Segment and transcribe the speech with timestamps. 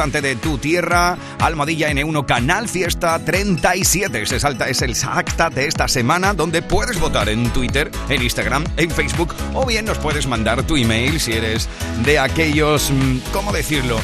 [0.00, 1.18] de tu tierra.
[1.40, 4.24] Almohadilla N1 Canal Fiesta 37.
[4.24, 8.64] Se salta, es el acta de esta semana donde puedes votar en Twitter, en Instagram,
[8.78, 11.68] en Facebook o bien nos puedes mandar tu email si eres
[12.02, 14.00] de aquellos, mm, ¿cómo decirlo?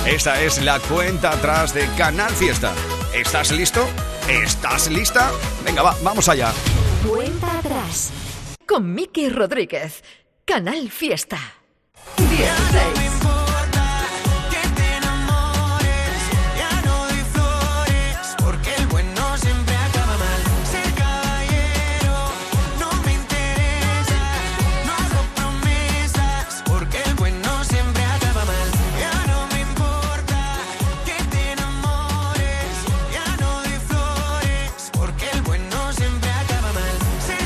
[0.05, 2.73] Esta es la cuenta atrás de Canal Fiesta.
[3.11, 3.87] ¿Estás listo?
[4.27, 5.31] ¿Estás lista?
[5.63, 6.51] Venga, va, vamos allá.
[7.07, 8.11] Cuenta atrás.
[8.67, 10.03] Con Miki Rodríguez.
[10.45, 11.37] Canal Fiesta.
[12.17, 13.14] 16.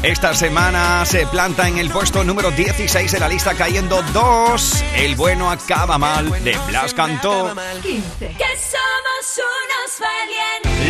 [0.03, 4.81] Esta semana se planta en el puesto número 16 de la lista cayendo dos.
[4.95, 7.53] El bueno acaba mal de Blas Cantó.
[7.81, 8.37] 15.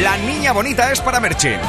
[0.03, 1.59] La niña bonita es para Merche.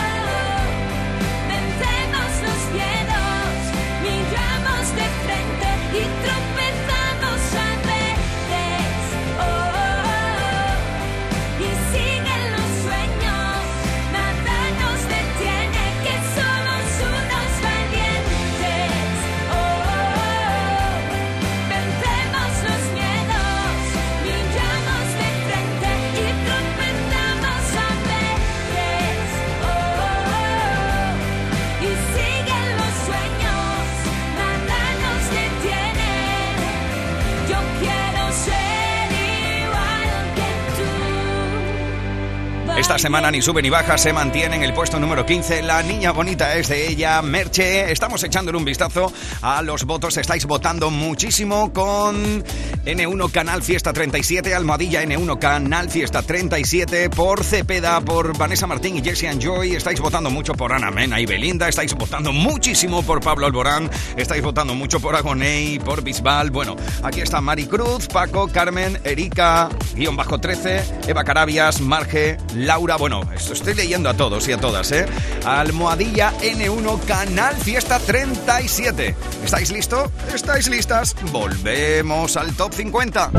[42.80, 45.62] Esta semana ni sube ni baja, se mantiene en el puesto número 15.
[45.62, 47.92] La niña bonita es de ella, Merche.
[47.92, 50.16] Estamos echándole un vistazo a los votos.
[50.16, 58.00] Estáis votando muchísimo con N1 Canal Fiesta 37, Almohadilla N1 Canal Fiesta 37, por Cepeda,
[58.00, 59.74] por Vanessa Martín y Jesse Joy.
[59.74, 61.68] Estáis votando mucho por Ana Mena y Belinda.
[61.68, 63.90] Estáis votando muchísimo por Pablo Alborán.
[64.16, 66.50] Estáis votando mucho por Agoney, por Bisbal.
[66.50, 72.38] Bueno, aquí está Mari Cruz, Paco, Carmen, Erika, guion bajo 13, Eva Carabias, Marge,
[72.70, 75.04] Laura, bueno, esto estoy leyendo a todos y a todas, ¿eh?
[75.44, 79.16] Almohadilla N1 Canal Fiesta 37.
[79.42, 80.08] ¿Estáis listos?
[80.32, 81.16] ¿Estáis listas?
[81.32, 83.32] Volvemos al top 50.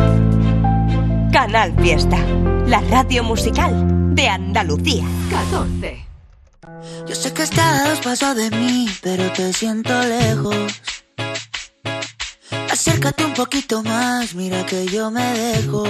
[1.32, 2.18] Canal Fiesta,
[2.68, 3.72] la radio musical
[4.14, 5.06] de Andalucía.
[5.30, 6.06] 14.
[7.08, 10.82] Yo sé que estás paso de mí, pero te siento lejos.
[12.70, 15.86] Acércate un poquito más, mira que yo me dejo.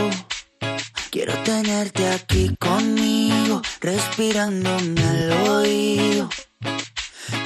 [1.12, 6.30] Quiero tenerte aquí conmigo, respirándome al oído.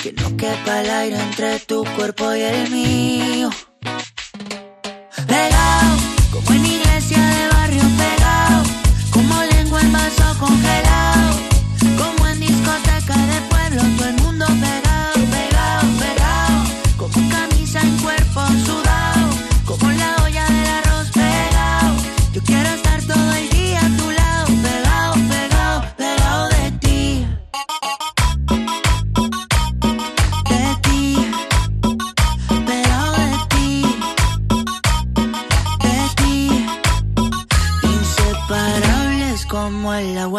[0.03, 3.49] Que no quepa el aire entre tu cuerpo y el mío.
[5.27, 5.97] Pegado,
[6.31, 8.63] como en iglesia de barrio pegado,
[9.09, 11.14] como lengua en vaso congelado,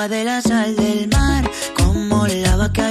[0.05, 2.83] de la sal del mar, como lava que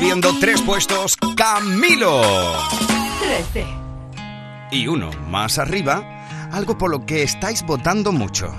[0.00, 2.22] subiendo tres puestos Camilo.
[3.52, 3.66] 13.
[4.70, 8.50] Y uno más arriba, algo por lo que estáis votando mucho.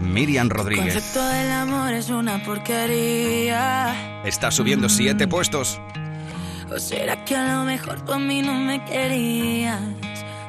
[0.00, 0.94] Miriam Rodríguez.
[0.94, 4.24] concepto del amor es una porquería.
[4.24, 5.80] Está subiendo siete puestos.
[6.74, 9.80] ¿O será que a lo mejor tú a mí no me querías?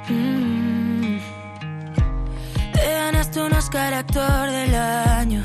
[0.09, 1.17] Mm.
[2.73, 5.43] Te ganaste un Oscar actor del año,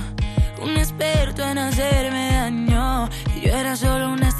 [0.62, 2.17] un experto en hacerme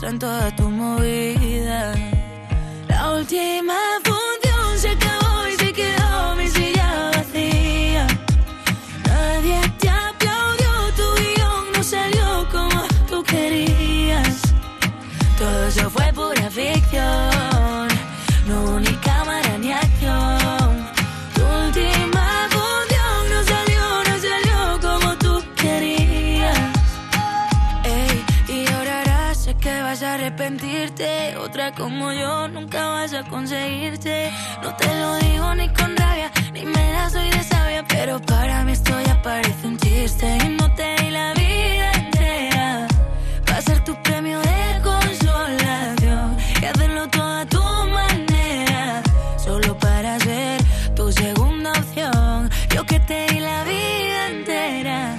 [0.03, 1.95] en toda tu movida.
[2.89, 3.75] La última
[31.40, 34.31] Otra como yo nunca vas a conseguirte.
[34.62, 37.85] No te lo digo ni con rabia, ni me la soy de sabia.
[37.87, 40.38] Pero para mí esto ya parece un chiste.
[40.44, 42.88] Y no te di la vida entera.
[43.49, 46.37] Va a ser tu premio de consolación.
[46.61, 47.62] Y hacerlo todo a tu
[47.99, 49.02] manera.
[49.37, 50.61] Solo para ser
[50.96, 52.50] tu segunda opción.
[52.75, 55.17] Yo que te di la vida entera.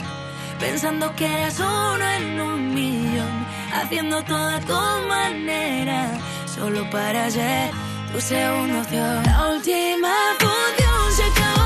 [0.60, 3.46] Pensando que eras uno en un millón,
[3.82, 6.12] haciendo todo a tu manera,
[6.46, 7.72] solo para ser
[8.12, 9.24] tu segunda opción.
[9.26, 11.59] La última función se acabó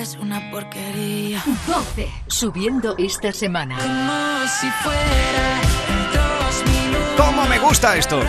[0.00, 1.42] es una porquería.
[1.66, 2.08] 12.
[2.26, 3.76] Subiendo esta semana.
[3.76, 5.60] Como si fuera
[6.14, 7.14] dos minutos.
[7.16, 8.20] ¿Cómo me gusta esto?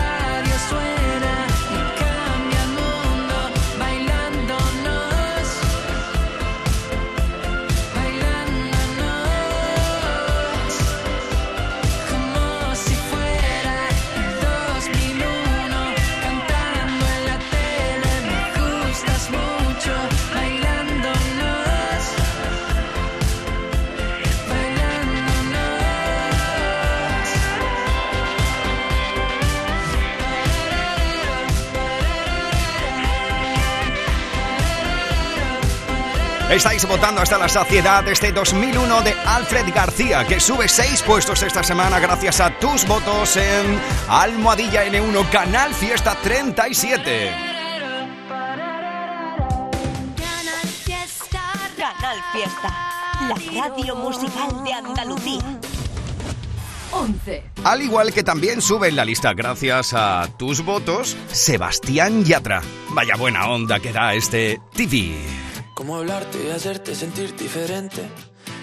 [36.52, 41.62] Estáis votando hasta la saciedad este 2001 de Alfred García, que sube seis puestos esta
[41.62, 47.30] semana gracias a tus votos en Almohadilla N1 Canal Fiesta 37.
[51.78, 52.68] Canal Fiesta,
[53.28, 55.58] la radio musical de Andalucía.
[56.90, 57.44] 11.
[57.64, 62.60] Al igual que también sube en la lista gracias a tus votos Sebastián Yatra.
[62.90, 65.41] Vaya buena onda que da este TV.
[65.82, 68.08] Cómo hablarte y hacerte sentir diferente.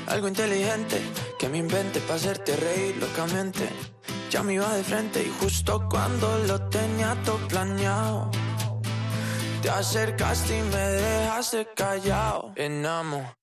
[0.08, 1.02] Algo inteligente
[1.38, 3.68] que me invente para hacerte reír locamente.
[4.32, 8.32] Ya me iba de frente y justo cuando lo tenía todo planeado.
[9.62, 12.54] Te acercaste y me dejaste callado.
[12.56, 13.36] Enamorado.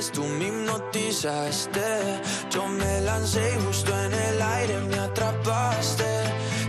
[0.00, 2.20] Eres tú me hipnotizaste.
[2.50, 6.10] Yo me lancé y justo en el aire me atrapaste.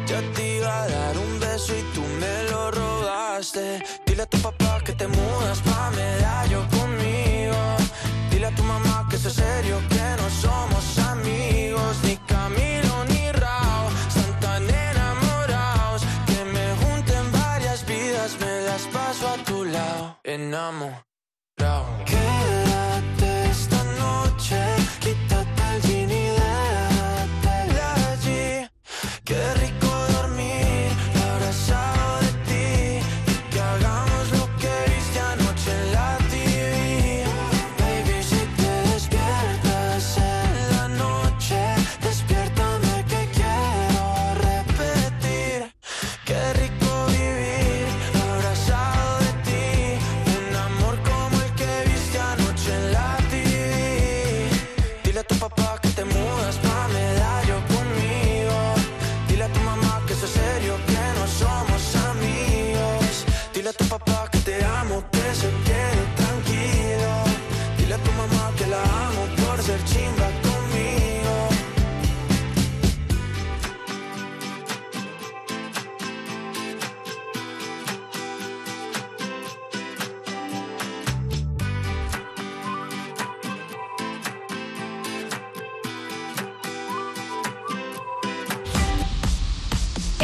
[0.05, 3.83] Ya te iba a dar un beso y tú me lo robaste.
[4.05, 7.59] Dile a tu papá que te mudas pa' medallo conmigo.
[8.31, 13.83] Dile a tu mamá que es serio, que no somos amigos, ni Camilo ni Rao.
[14.09, 20.19] Están tan enamorados que me junten varias vidas, me las paso a tu lado.
[20.23, 21.01] Enamorado.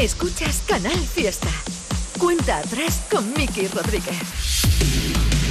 [0.00, 1.48] Escuchas Canal Fiesta.
[2.18, 5.47] Cuenta atrás con Miki Rodríguez.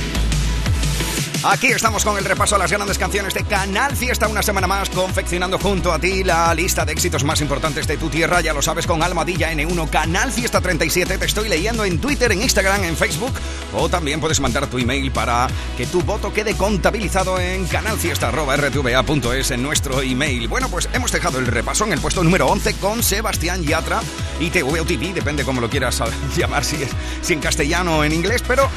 [1.44, 4.90] Aquí estamos con el repaso a las grandes canciones de Canal Fiesta una semana más,
[4.90, 8.62] confeccionando junto a ti la lista de éxitos más importantes de tu tierra, ya lo
[8.62, 12.98] sabes, con Almadilla N1, Canal Fiesta 37, te estoy leyendo en Twitter, en Instagram, en
[12.98, 13.34] Facebook,
[13.74, 19.62] o también puedes mandar tu email para que tu voto quede contabilizado en canalfiesta.rtva.es en
[19.62, 20.48] nuestro email.
[20.48, 24.02] Bueno, pues hemos dejado el repaso en el puesto número 11 con Sebastián Yatra
[24.40, 26.02] y TV o TV, depende cómo lo quieras
[26.36, 26.90] llamar, si, es,
[27.22, 28.70] si en castellano o en inglés, pero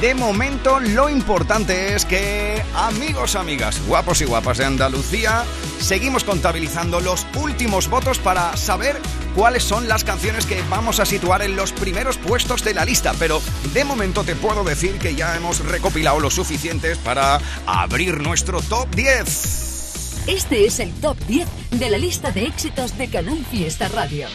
[0.00, 5.44] de momento, lo importante es que, amigos, amigas, guapos y guapas de Andalucía,
[5.80, 9.00] seguimos contabilizando los últimos votos para saber
[9.34, 13.12] cuáles son las canciones que vamos a situar en los primeros puestos de la lista.
[13.18, 13.42] Pero
[13.72, 18.88] de momento te puedo decir que ya hemos recopilado los suficientes para abrir nuestro top
[18.94, 20.26] 10.
[20.28, 24.28] Este es el top 10 de la lista de éxitos de Canal Fiesta Radio.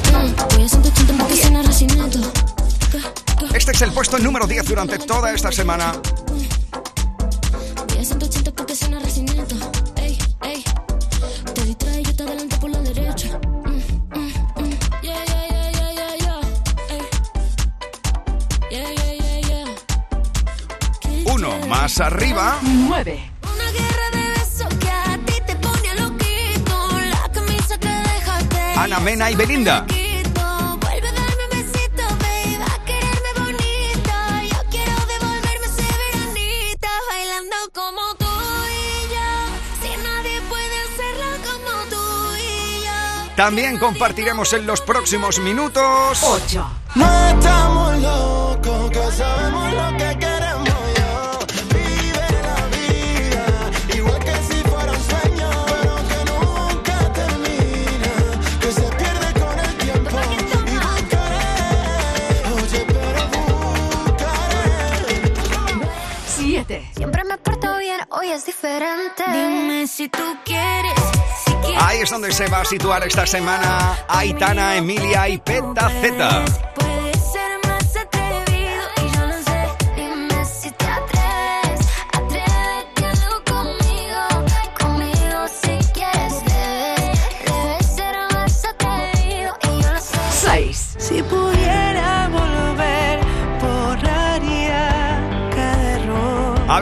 [3.47, 3.57] Voy a 180 porque suena racinato.
[3.57, 5.93] Este es el puesto número 10 durante toda esta semana.
[7.87, 9.55] Voy a 180 porque suena racinato.
[9.97, 10.63] Ey, ey.
[43.35, 46.23] También compartiremos en los próximos minutos.
[46.23, 46.69] 8.
[46.95, 51.39] No estamos locos, que sabemos lo que queremos yo.
[51.73, 53.45] Vive la vida,
[53.95, 58.13] igual que si fuera un sueño, pero que nunca termina,
[58.61, 60.19] que se pierde con el tiempo.
[60.69, 61.47] Y buscaré,
[62.53, 63.21] oye, pero
[64.05, 65.33] buscaré.
[66.27, 66.91] 7.
[66.95, 69.23] Siempre me porto bien, hoy es diferente.
[69.27, 70.93] Dime si tú quieres,
[72.03, 76.72] es donde se va a situar esta semana Aitana, Emilia y Peta Z.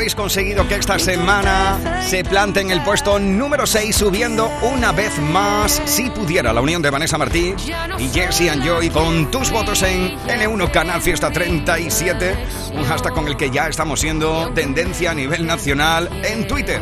[0.02, 5.16] Habéis conseguido que esta semana se plante en el puesto número 6, subiendo una vez
[5.20, 7.54] más, si pudiera, la unión de Vanessa Martí
[8.00, 12.36] y Jesse and Joy con tus votos en N1 Canal Fiesta 37,
[12.74, 16.82] un hashtag con el que ya estamos siendo tendencia a nivel nacional en Twitter.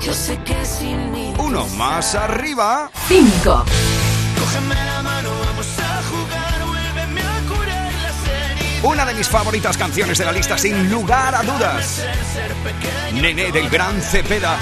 [0.00, 2.92] Yo sé que sin mí Uno más arriba.
[3.08, 3.64] 5.
[8.82, 12.02] Una de mis favoritas canciones de la lista, sin lugar a dudas.
[13.12, 14.56] Nené del Gran Cepeda.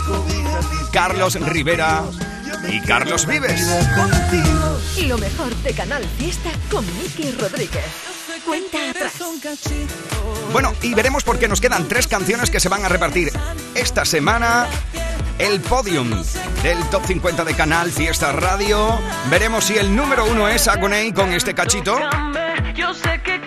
[0.92, 2.02] Carlos Rivera
[2.68, 3.66] y Carlos Vives.
[3.96, 4.80] Contigo.
[4.96, 7.84] Y lo mejor de Canal Fiesta con Miki Rodríguez.
[8.44, 9.12] Cuenta atrás.
[10.52, 13.32] Bueno, y veremos por qué nos quedan tres canciones que se van a repartir
[13.74, 14.66] esta semana.
[15.38, 16.10] El podium
[16.62, 18.98] del Top 50 de Canal Fiesta Radio.
[19.30, 21.98] Veremos si el número uno es Agoney con este cachito.
[22.74, 23.40] Yo sé que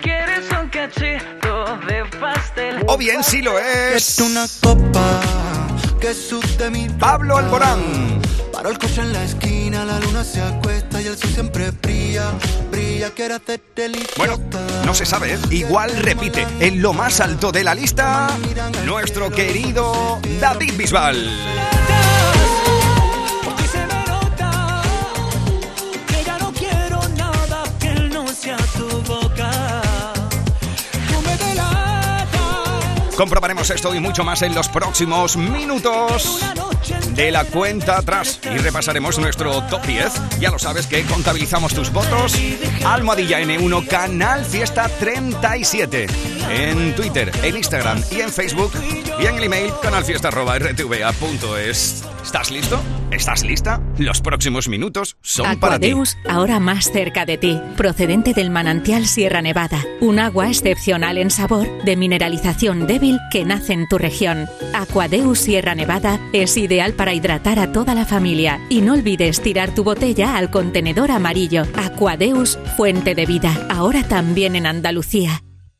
[0.88, 2.84] cachito de pastel.
[2.86, 5.20] O bien si lo es una copa
[6.00, 6.14] que
[6.70, 8.20] mi Pablo Alborán.
[8.52, 12.32] Paro el coche en la esquina, la luna se acuesta y el sol siempre brilla,
[12.70, 13.12] brilla,
[14.16, 14.38] Bueno,
[14.84, 15.38] no se sabe, ¿eh?
[15.50, 18.28] igual repite en lo más alto de la lista
[18.84, 21.95] nuestro querido David Bisbal.
[33.16, 36.40] Comprobaremos esto y mucho más en los próximos minutos
[37.14, 40.38] de la cuenta atrás y repasaremos nuestro top 10.
[40.38, 42.34] Ya lo sabes que contabilizamos tus votos.
[42.84, 46.06] Almohadilla N1 Canal Fiesta 37
[46.50, 48.72] en Twitter, en Instagram y en Facebook
[49.18, 52.04] y en el email canalfiesta.rtva.es.
[52.22, 52.80] ¿Estás listo?
[53.10, 53.80] ¿Estás lista?
[53.98, 55.94] Los próximos minutos son para ti.
[56.28, 61.68] Ahora más cerca de ti, procedente del manantial Sierra Nevada, un agua excepcional en sabor,
[61.84, 64.48] de mineralización débil que nace en tu región.
[64.74, 69.74] Aquadeus Sierra Nevada es ideal para hidratar a toda la familia y no olvides tirar
[69.74, 71.62] tu botella al contenedor amarillo.
[71.76, 75.42] Aquadeus, fuente de vida, ahora también en Andalucía.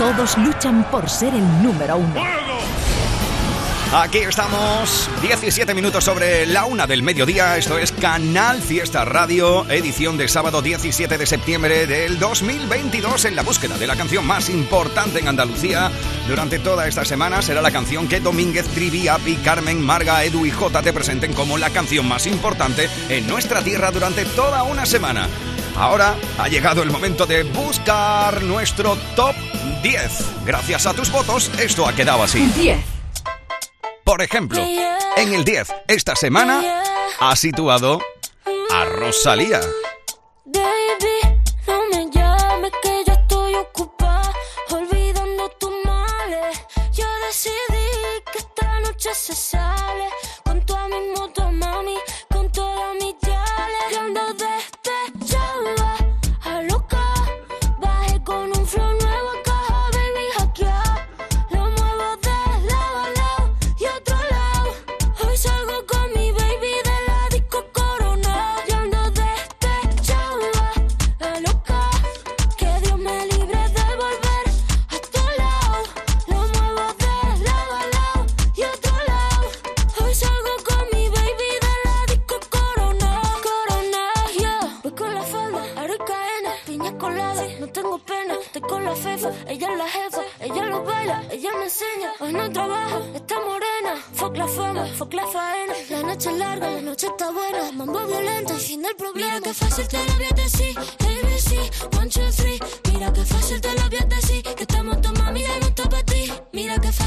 [0.00, 2.14] Todos luchan por ser el número uno.
[3.92, 7.58] Aquí estamos, 17 minutos sobre la una del mediodía.
[7.58, 13.26] Esto es Canal Fiesta Radio, edición de sábado 17 de septiembre del 2022.
[13.26, 15.90] En la búsqueda de la canción más importante en Andalucía
[16.26, 20.50] durante toda esta semana será la canción que Domínguez, Trivi, Api, Carmen, Marga, Edu y
[20.50, 25.28] J te presenten como la canción más importante en nuestra tierra durante toda una semana.
[25.76, 29.34] Ahora ha llegado el momento de buscar nuestro top
[29.82, 30.44] 10.
[30.44, 32.40] Gracias a tus votos, esto ha quedado así.
[32.56, 32.78] 10.
[34.04, 34.60] Por ejemplo,
[35.16, 36.82] en el 10, esta semana
[37.20, 38.00] ha situado
[38.72, 39.60] a Rosalía.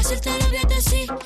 [0.06, 1.23] Mira que fácil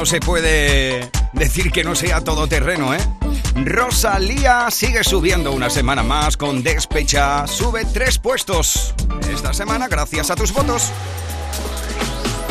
[0.00, 3.00] no se puede decir que no sea todoterreno, ¿eh?
[3.54, 7.46] Rosalía sigue subiendo una semana más con Despecha.
[7.46, 8.94] Sube tres puestos
[9.30, 10.90] esta semana gracias a tus votos.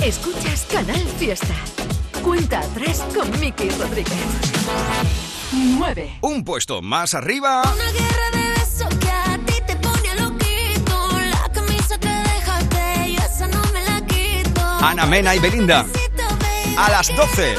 [0.03, 1.55] Escuchas Canal Fiesta.
[2.21, 4.13] Cuenta atrás con Miki Rodríguez.
[5.51, 6.19] 9.
[6.21, 7.63] Un puesto más arriba.
[7.63, 11.19] Una guerra de besos que a ti te pone loquito.
[11.31, 14.61] La camisa que dejaste, yo esa no me la quito.
[14.81, 15.87] Ana Mena y Belinda
[16.79, 17.55] a las 12.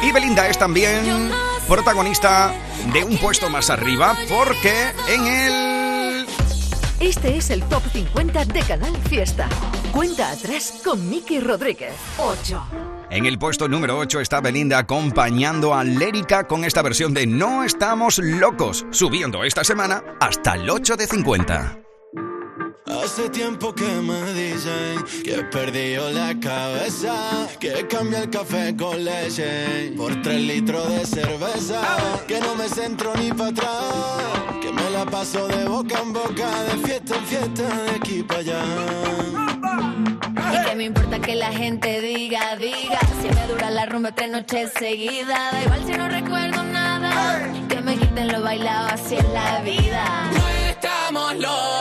[0.00, 1.30] Y Belinda es también
[1.66, 2.54] protagonista
[2.92, 6.26] de un puesto más arriba porque en el...
[7.00, 9.48] Este es el top 50 de Canal Fiesta.
[9.92, 11.94] Cuenta atrás con Miki Rodríguez.
[12.18, 12.97] 8.
[13.10, 17.64] En el puesto número 8 está Belinda acompañando a Lérica con esta versión de No
[17.64, 21.80] estamos locos, subiendo esta semana hasta el 8 de 50.
[22.84, 29.02] Hace tiempo que me dicen que perdí yo la cabeza, que cambié el café con
[29.02, 31.80] leche por tres litros de cerveza,
[32.26, 33.94] que no me centro ni para atrás,
[34.60, 38.40] que me la paso de boca en boca, de fiesta en fiesta, de aquí para
[38.40, 40.17] allá.
[40.52, 43.00] Y que me importa que la gente diga, diga.
[43.22, 47.40] Si me dura la rumba tres noches seguidas, da igual si no recuerdo nada.
[47.68, 50.30] Que me quiten lo bailado, así es la vida.
[50.32, 51.77] No estamos locos.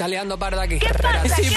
[0.00, 0.78] está parda aquí.
[1.36, 1.50] Si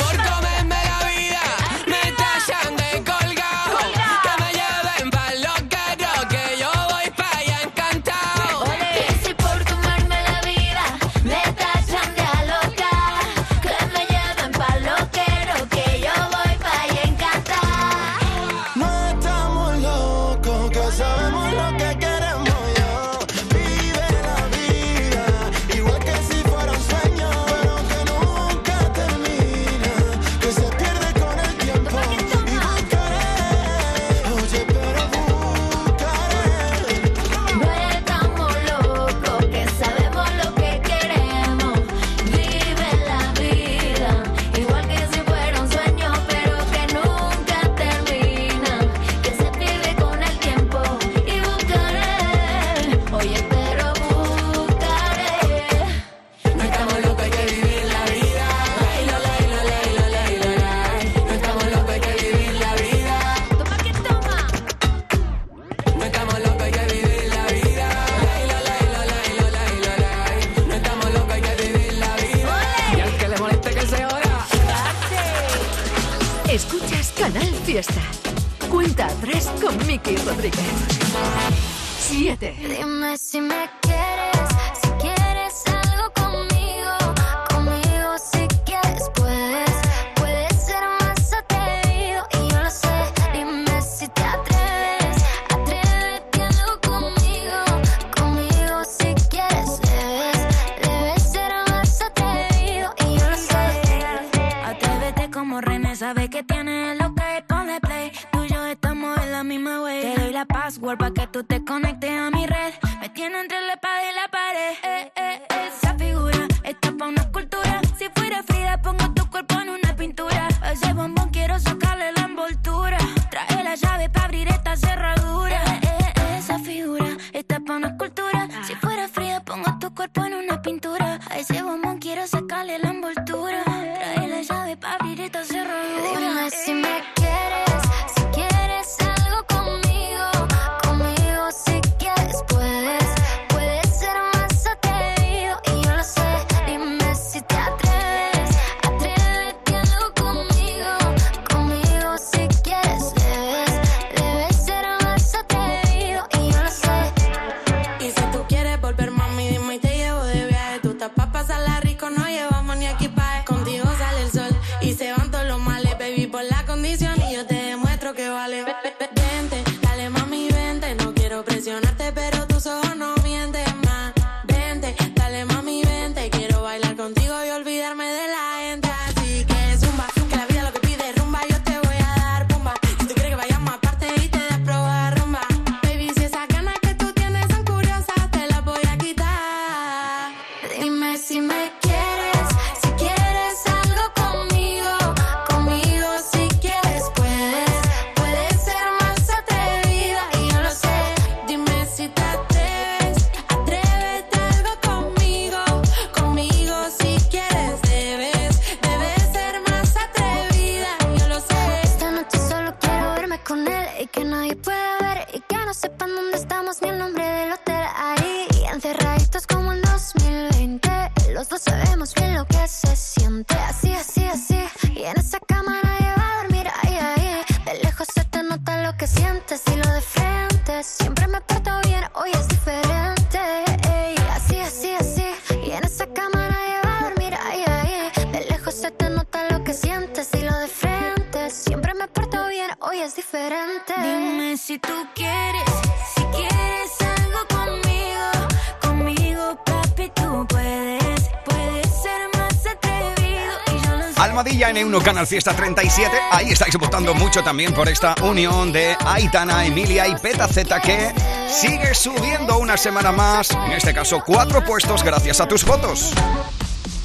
[255.34, 256.16] Fiesta 37.
[256.30, 261.12] Ahí estáis votando mucho también por esta unión de Aitana, Emilia y Peta Z que
[261.50, 263.50] sigue subiendo una semana más.
[263.50, 266.12] En este caso, cuatro puestos gracias a tus votos.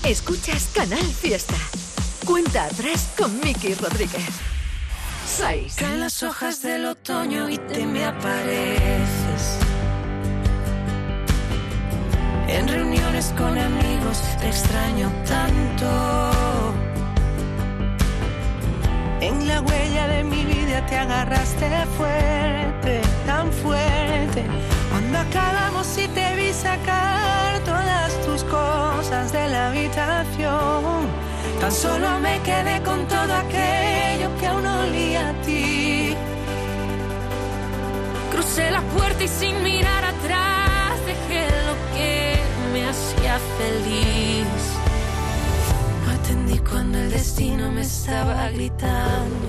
[0.05, 1.55] Escuchas Canal Fiesta.
[2.27, 4.29] Cuenta atrás con Miki Rodríguez.
[5.39, 5.77] 6.
[5.77, 9.57] Caen las hojas del otoño y te me apareces.
[12.47, 16.88] En reuniones con amigos te extraño tanto.
[19.21, 24.45] En la huella de mi vida te agarraste fuerte, tan fuerte.
[24.91, 31.09] Cuando acabamos y te vi sacar todas tus cosas de la habitación.
[31.61, 36.15] Tan solo me quedé con todo aquello que aún olía a ti.
[38.31, 42.39] Crucé la puerta y sin mirar atrás dejé lo que
[42.73, 44.18] me hacía feliz.
[47.59, 49.49] Destino me estaba gritando.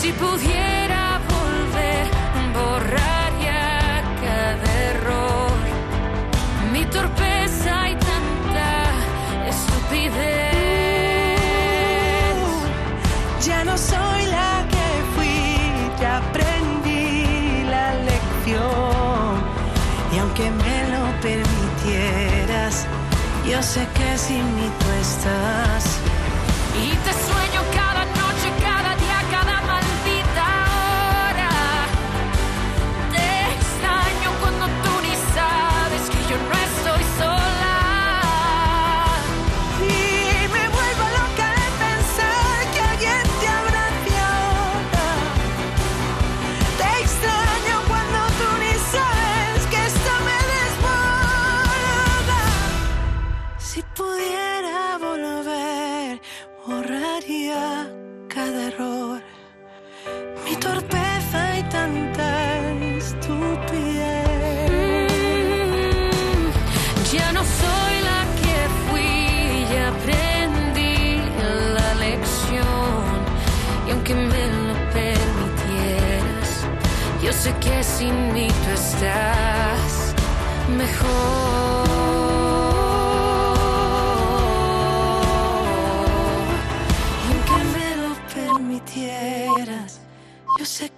[0.00, 2.06] Si pudiera volver,
[2.52, 5.52] borraría cada error.
[6.72, 8.70] Mi torpeza y tanta
[9.48, 10.44] estupidez.
[13.46, 19.34] Ya no soy la que fui, ya aprendí la lección.
[20.12, 22.86] Y aunque me lo permitieras,
[23.50, 24.70] yo sé que sin mí
[25.24, 25.63] tú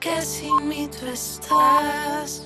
[0.06, 2.45] que sin mí tú estás.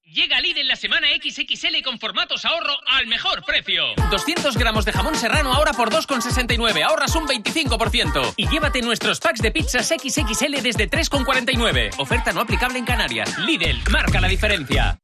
[0.13, 3.95] Llega Lidl la semana XXL con formatos ahorro al mejor precio.
[4.09, 8.33] 200 gramos de jamón serrano ahora por 2,69, ahorras un 25%.
[8.35, 11.91] Y llévate nuestros packs de pizzas XXL desde 3,49.
[11.97, 13.37] Oferta no aplicable en Canarias.
[13.39, 14.99] Lidl, marca la diferencia.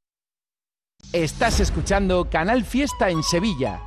[1.13, 3.86] Estás escuchando Canal Fiesta en Sevilla.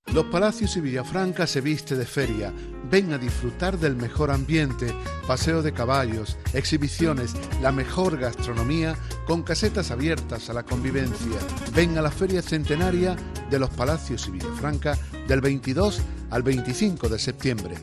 [0.13, 2.51] Los Palacios y Villafranca se viste de feria.
[2.89, 4.93] Ven a disfrutar del mejor ambiente,
[5.25, 11.37] paseo de caballos, exhibiciones, la mejor gastronomía con casetas abiertas a la convivencia.
[11.73, 13.15] Ven a la Feria Centenaria
[13.49, 14.97] de los Palacios y Villafranca
[15.29, 17.75] del 22 al 25 de septiembre.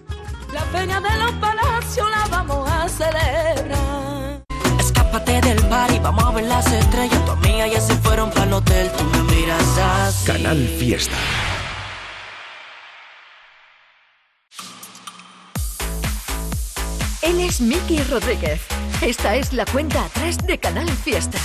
[0.53, 4.45] La feria de los palacios la vamos a celebrar.
[4.79, 7.25] Escápate del party, vamos a ver las estrellas.
[7.25, 10.27] Tu amiga ya se fueron para el hotel, tú me miras así.
[10.27, 11.17] Canal Fiesta.
[17.29, 18.61] Él es Miki Rodríguez.
[19.03, 21.39] Esta es la cuenta atrás de Canal Fiesta.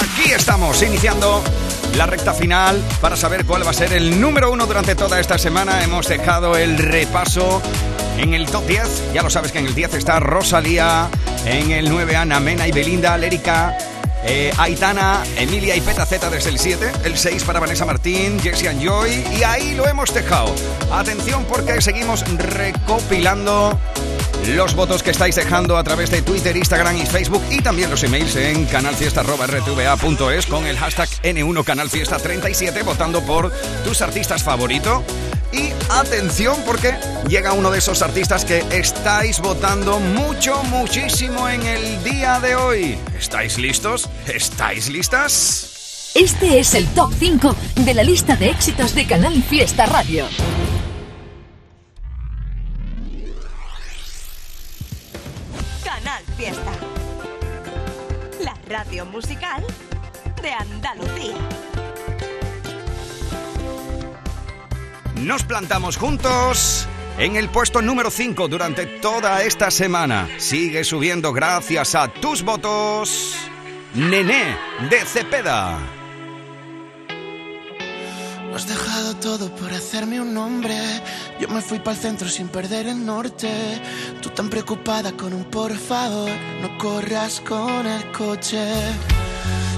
[0.00, 1.42] Aquí estamos, iniciando
[1.96, 5.38] la recta final para saber cuál va a ser el número uno durante toda esta
[5.38, 5.82] semana.
[5.82, 7.62] Hemos dejado el repaso
[8.18, 9.14] en el top 10.
[9.14, 11.08] Ya lo sabes que en el 10 está Rosalía,
[11.46, 13.74] en el 9 Ana Mena y Belinda, Lérica.
[14.26, 18.68] eh, Aitana, Emilia y Peta Z desde el 7, el 6 para Vanessa Martín, Jessie
[18.68, 20.54] and Joy y ahí lo hemos dejado.
[20.90, 23.78] Atención porque seguimos recopilando
[24.46, 28.02] los votos que estáis dejando a través de Twitter, Instagram y Facebook y también los
[28.02, 33.52] emails en canalfiesta.rtva.es con el hashtag N1 Canalfiesta 37 votando por
[33.84, 35.02] tus artistas favoritos.
[35.52, 36.94] Y atención porque
[37.28, 42.98] llega uno de esos artistas que estáis votando mucho, muchísimo en el día de hoy.
[43.16, 44.08] ¿Estáis listos?
[44.26, 46.12] ¿Estáis listas?
[46.14, 50.26] Este es el top 5 de la lista de éxitos de Canal Fiesta Radio.
[58.64, 59.64] Radio musical
[60.42, 61.36] de Andalucía.
[65.16, 66.86] Nos plantamos juntos
[67.18, 70.28] en el puesto número 5 durante toda esta semana.
[70.38, 73.36] Sigue subiendo gracias a tus votos.
[73.94, 74.56] Nené
[74.90, 76.03] de Cepeda.
[78.54, 80.76] Lo has dejado todo por hacerme un nombre.
[81.40, 83.50] Yo me fui para el centro sin perder el norte.
[84.22, 86.30] Tú tan preocupada con un por favor,
[86.62, 88.64] no corras con el coche.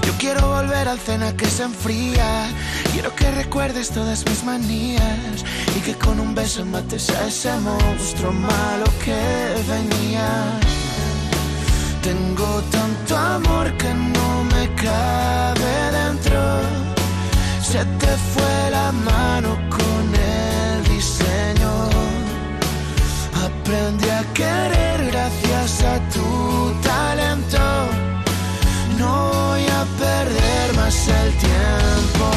[0.05, 2.51] Yo quiero volver al cena que se enfría.
[2.93, 5.43] Quiero que recuerdes todas mis manías
[5.75, 9.19] y que con un beso mates a ese monstruo malo que
[9.73, 10.59] venía.
[12.03, 16.96] Tengo tanto amor que no me cabe dentro.
[17.71, 21.73] Se te fue la mano con el diseño.
[23.45, 27.59] Aprendí a querer gracias a tu talento.
[28.97, 32.27] No voy a perder más el tiempo.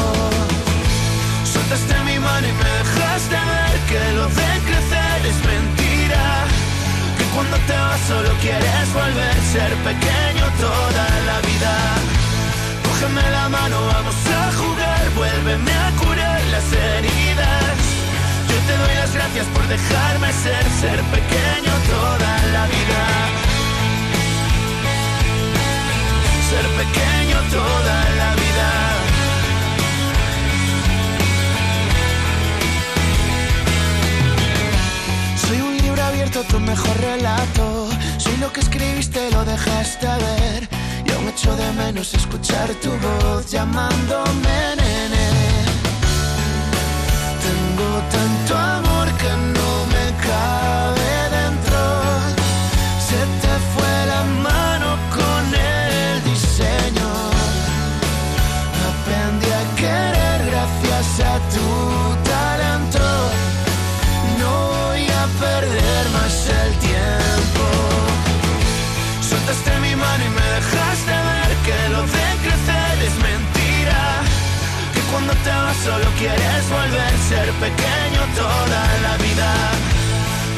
[1.45, 6.25] Soltaste mi mano y me dejaste ver que lo de crecer es mentira.
[7.17, 12.20] Que cuando te vas solo quieres volver a ser pequeño toda la vida.
[13.01, 17.77] La mano, vamos a jugar, vuélveme a curar las heridas.
[18.47, 23.01] Yo te doy las gracias por dejarme ser, ser pequeño toda la vida.
[26.47, 28.69] Ser pequeño toda la vida.
[35.37, 37.89] Soy un libro abierto, tu mejor relato.
[38.19, 40.90] Soy lo que escribiste, lo dejaste ver.
[41.11, 45.25] Y aún echo de menos escuchar tu voz llamándome nene.
[47.45, 49.60] Tengo tanto amor que no
[75.83, 79.49] solo quieres volver ser pequeño toda la vida.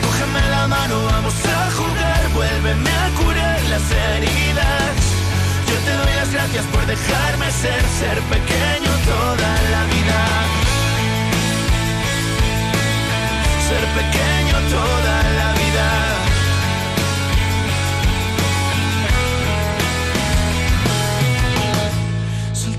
[0.04, 4.96] Cógeme la mano, vamos a jugar, vuélveme a curar las heridas.
[5.70, 10.20] Yo te doy las gracias por dejarme ser, ser pequeño toda la vida.
[13.68, 15.63] Ser pequeño toda la vida.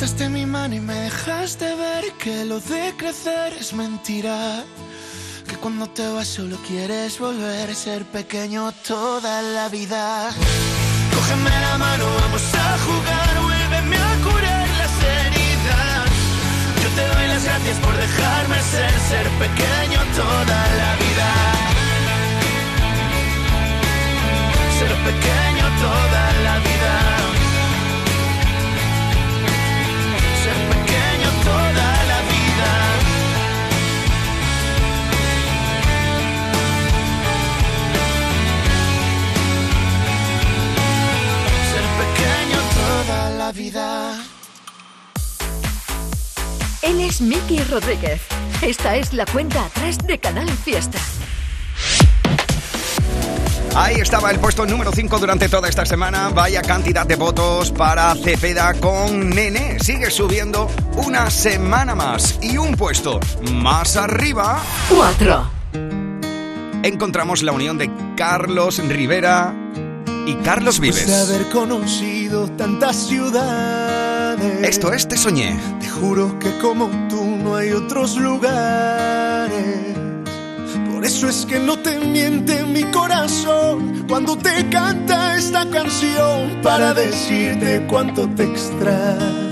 [0.05, 4.63] Mi mano y me dejaste ver que lo de crecer es mentira.
[5.49, 10.29] Que cuando te vas solo quieres volver a ser pequeño toda la vida.
[11.15, 16.11] Cógeme la mano, vamos a jugar, vuélveme a curar las heridas.
[16.83, 21.31] Yo te doy las gracias por dejarme ser, ser pequeño toda la vida.
[24.79, 27.14] Ser pequeño toda la vida.
[43.55, 44.23] Vida.
[46.83, 48.21] Él es Miki Rodríguez.
[48.61, 50.99] Esta es la cuenta atrás de Canal Fiesta.
[53.77, 56.29] Ahí estaba el puesto número 5 durante toda esta semana.
[56.29, 59.79] Vaya cantidad de votos para Cepeda con Nene.
[59.81, 63.19] Sigue subiendo una semana más y un puesto
[63.53, 64.61] más arriba.
[64.89, 65.51] 4.
[66.83, 69.64] encontramos la unión de Carlos Rivera
[70.27, 71.29] y Carlos Después de Vives.
[71.29, 74.69] haber conocido tantas ciudades.
[74.69, 75.57] Esto es Te Soñé.
[75.81, 79.53] Te juro que como tú no hay otros lugares.
[80.93, 86.95] Por eso es que no te miente mi corazón cuando te canta esta canción para
[86.95, 89.45] decirte cuánto te extraño.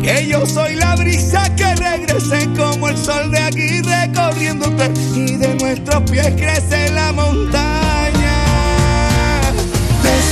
[0.00, 5.54] Que yo soy la brisa que regrese como el sol de aquí recorriéndote y de
[5.54, 7.81] nuestros pies crece la montaña.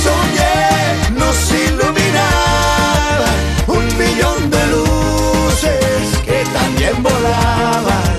[0.03, 1.37] Soñé, nos
[1.67, 3.29] iluminaba
[3.67, 8.15] un millón de luces que también volaban.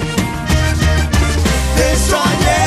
[1.77, 2.63] Te soñé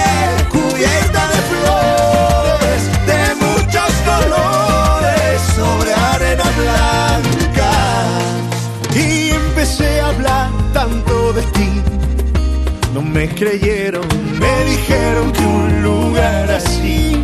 [0.56, 7.72] cubierta de flores de muchos colores sobre arena blanca
[8.94, 11.70] y empecé a hablar tanto de ti.
[12.94, 14.08] No me creyeron,
[14.40, 17.24] me dijeron que un lugar así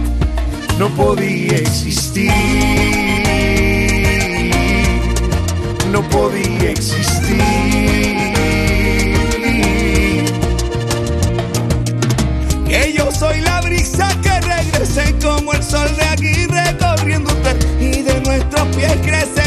[0.81, 2.31] no podía existir.
[5.91, 7.37] No podía existir.
[12.67, 18.19] Que yo soy la brisa que regrese como el sol de aquí recorriéndote y de
[18.21, 19.40] nuestros pies crece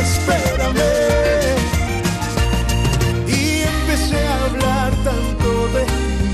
[0.00, 0.92] espérame.
[3.28, 6.28] Y empecé a hablar tanto de ti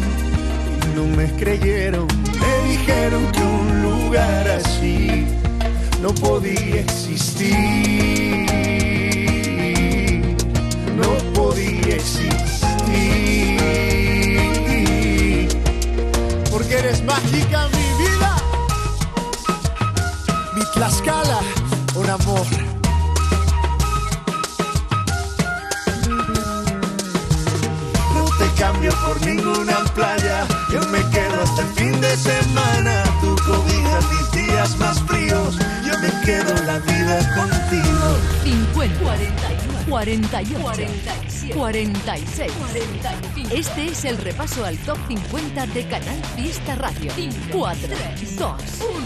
[0.86, 2.06] y no me creyeron,
[2.42, 5.26] me dijeron que un lugar así
[6.02, 7.99] no podía existir,
[37.10, 38.18] vida contigo.
[38.44, 43.54] 50, 41, 48, 47, 46, 45.
[43.54, 47.12] Este es el repaso al top 50 de Canal Fiesta Radio.
[47.50, 47.88] 4,
[48.38, 49.00] 2, 1,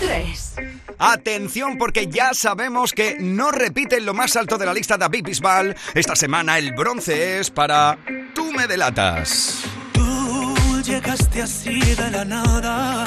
[0.00, 0.54] 3.
[0.98, 5.76] Atención porque ya sabemos que no repiten lo más alto de la lista David Bisbal.
[5.94, 7.98] Esta semana el bronce es para
[8.34, 9.64] Tú me delatas.
[9.92, 13.04] Tú llegaste así de la nada.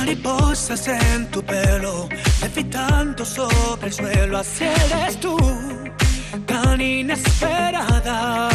[0.00, 2.08] Mariposas en tu pelo,
[2.40, 4.38] levitando sobre el suelo.
[4.38, 5.36] Así eres tú,
[6.46, 8.48] tan inesperada.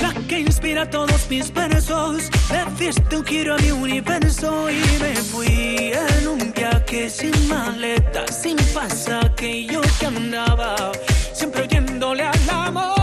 [0.00, 2.30] La que inspira todos mis versos.
[2.50, 8.26] Le diste un giro a mi universo y me fui en un viaje sin maleta,
[8.28, 9.66] sin pasaje.
[9.66, 10.90] Yo que andaba
[11.34, 12.94] siempre oyéndole al amor.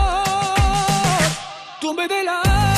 [1.80, 2.75] Tú me delatas,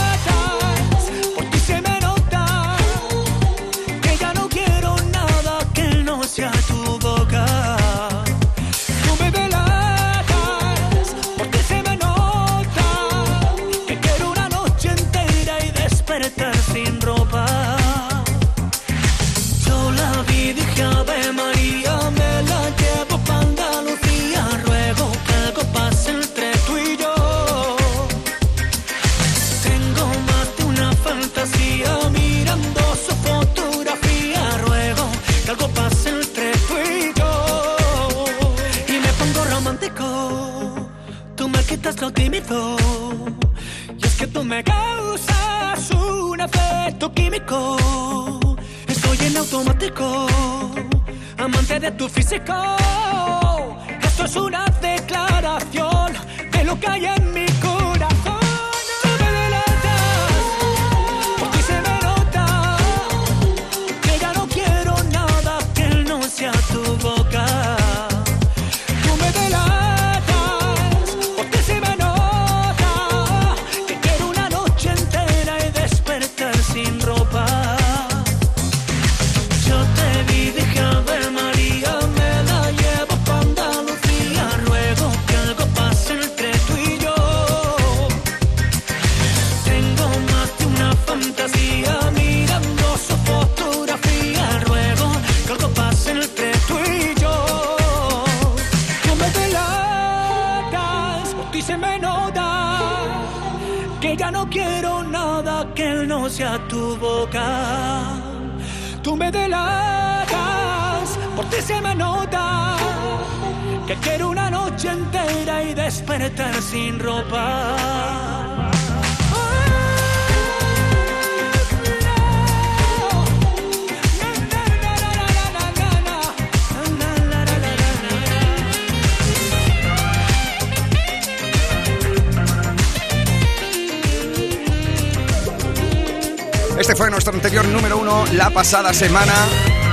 [136.88, 139.34] Este fue nuestro anterior número uno la pasada semana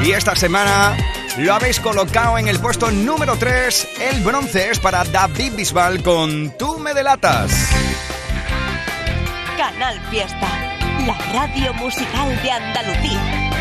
[0.01, 0.95] y esta semana
[1.37, 3.87] lo habéis colocado en el puesto número 3.
[3.99, 7.51] El bronce es para David Bisbal con Tú me delatas.
[9.57, 10.47] Canal Fiesta,
[11.05, 13.51] la radio musical de Andalucía.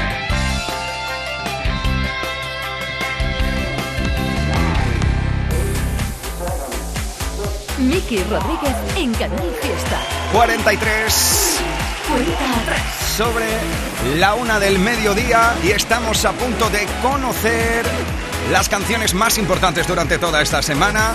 [7.79, 10.01] Miki Rodríguez en Canal Fiesta.
[10.33, 11.61] 43
[12.07, 13.04] Cuenta atrás.
[13.17, 13.47] Sobre
[14.19, 17.85] la una del mediodía y estamos a punto de conocer
[18.51, 21.15] las canciones más importantes durante toda esta semana.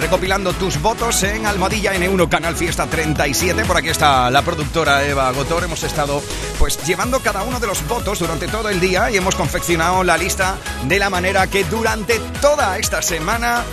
[0.00, 3.66] Recopilando tus votos en Almohadilla N1 Canal Fiesta 37.
[3.66, 5.64] Por aquí está la productora Eva Gotor.
[5.64, 6.22] Hemos estado
[6.58, 10.16] pues llevando cada uno de los votos durante todo el día y hemos confeccionado la
[10.16, 13.64] lista de la manera que durante toda esta semana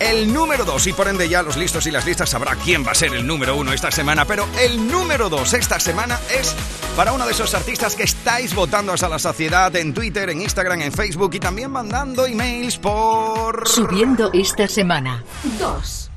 [0.00, 2.92] el número 2 y por ende ya los listos y las listas sabrá quién va
[2.92, 6.54] a ser el número 1 esta semana, pero el número 2 esta semana es
[6.96, 10.82] para uno de esos artistas que estáis votando hasta la saciedad en Twitter, en Instagram,
[10.82, 15.24] en Facebook y también mandando emails por Subiendo esta semana.
[15.58, 16.10] 2.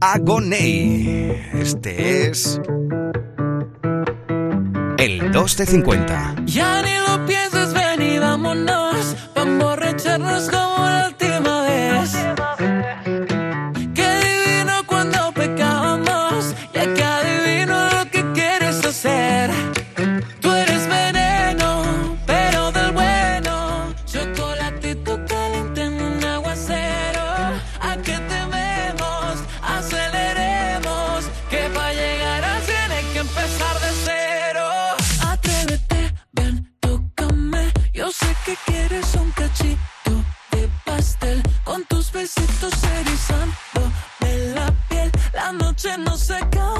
[0.00, 1.50] Agoney.
[1.54, 2.60] Este es
[4.98, 6.34] el 2 de 50.
[6.46, 9.16] Ya ni lo pienses, ven y vámonos.
[9.34, 10.73] Vamos a como
[46.24, 46.73] se acaba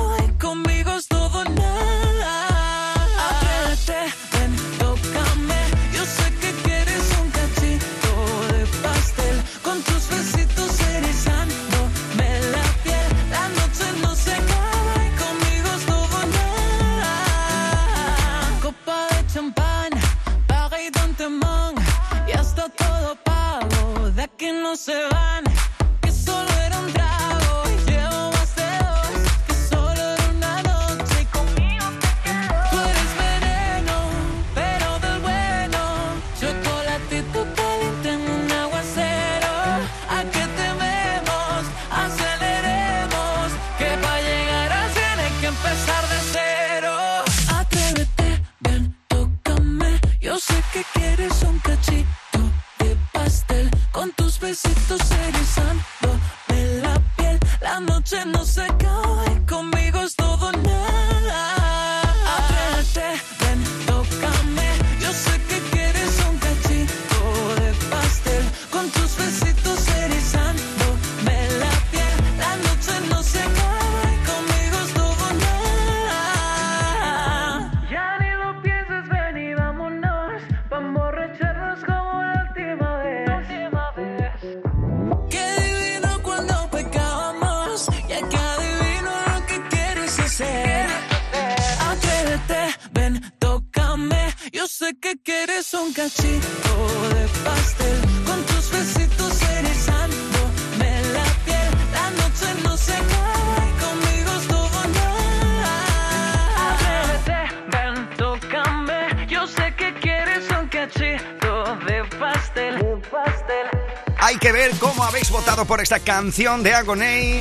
[114.34, 117.40] Hay que ver cómo habéis votado por esta canción de Agoney.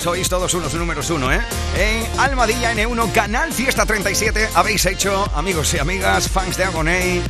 [0.00, 1.40] Sois todos unos números uno, ¿eh?
[1.76, 7.22] En Almadilla N1, Canal Fiesta 37, habéis hecho, amigos y amigas, fans de Agoney,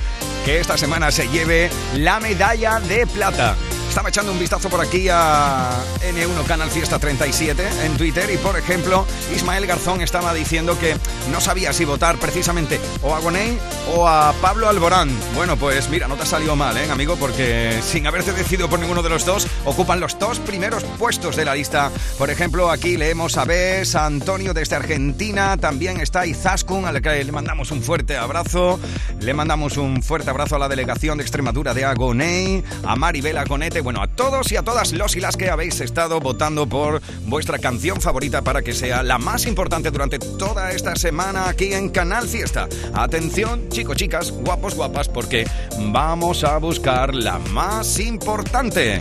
[0.45, 3.57] que esta semana se lleve la medalla de plata.
[3.99, 5.73] Estaba echando un vistazo por aquí a
[6.03, 10.95] N1 Canal Fiesta 37 en Twitter y, por ejemplo, Ismael Garzón estaba diciendo que
[11.33, 13.59] no sabía si votar precisamente o a Gonei
[13.97, 15.11] o a Pablo Alborán.
[15.35, 17.17] Bueno, pues mira, no te ha salido mal, ¿eh, amigo?
[17.17, 21.45] Porque sin haberte decidido por ninguno de los dos, ocupan los dos primeros puestos de
[21.45, 21.91] la lista.
[22.19, 27.25] Por ejemplo, aquí leemos a Bes, a Antonio desde Argentina, también está Izaskun, al que
[27.25, 28.79] le mandamos un fuerte abrazo.
[29.19, 33.83] Le mandamos un fuerte abrazo a la delegación de Extremadura de Agoney, a Maribel Agonete,
[33.89, 37.59] bueno, a todos y a todas los y las que habéis estado votando por vuestra
[37.59, 42.29] canción favorita para que sea la más importante durante toda esta semana aquí en Canal
[42.29, 42.69] Fiesta.
[42.93, 45.47] Atención, chicos, chicas, guapos, guapas, porque
[45.91, 49.01] vamos a buscar la más importante.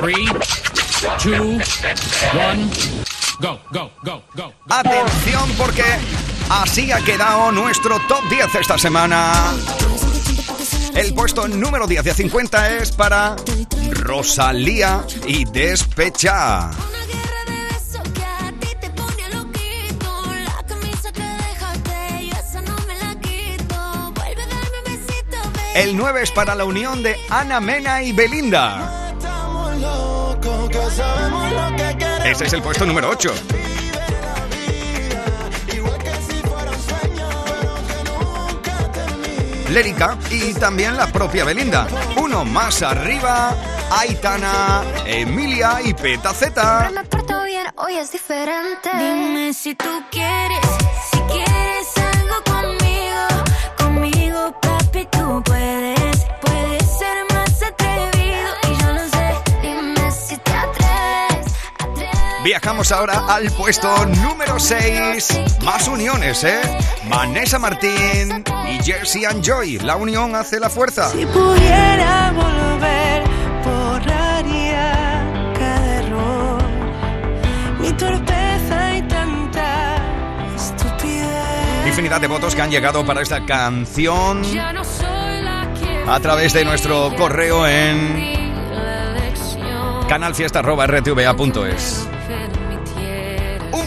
[0.00, 0.24] Three,
[1.22, 1.58] two,
[2.32, 2.70] one,
[3.40, 4.54] go, go, go, go.
[4.70, 5.84] Atención porque
[6.48, 9.52] así ha quedado nuestro top 10 esta semana.
[10.94, 13.36] El puesto número 10 de 50 es para
[13.92, 16.70] Rosalía y Despecha.
[25.74, 29.14] El 9 es para la unión de Ana Mena y Belinda.
[32.24, 33.32] Ese es el puesto número 8.
[39.70, 41.86] Lérica y también la propia Belinda.
[42.16, 43.54] Uno más arriba,
[43.90, 46.90] Aitana, Emilia y Petaceta.
[46.92, 48.90] Me porto bien, hoy es diferente.
[48.92, 50.66] Dime si tú quieres,
[51.12, 53.26] si quieres algo conmigo,
[53.78, 55.89] conmigo, papi, tú puedes, puedes
[62.50, 65.38] Viajamos ahora al puesto número 6.
[65.62, 66.60] Más uniones, ¿eh?
[67.08, 69.78] Vanessa Martín y Jersey and Joy.
[69.78, 71.10] La unión hace la fuerza.
[71.10, 73.22] Si pudiera volver,
[73.64, 76.60] borraría cada error,
[77.78, 79.96] mi torpeza y tanta
[80.56, 81.86] estupidez.
[81.86, 86.18] Infinidad de votos que han llegado para esta canción Ya no soy la que a
[86.18, 88.50] través de nuestro correo en
[90.08, 92.09] canalfiesta.rtva.es.